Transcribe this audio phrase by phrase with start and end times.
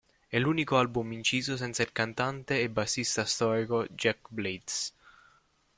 [0.27, 4.95] È l'unico album inciso senza il cantante e bassista storico Jack Blades.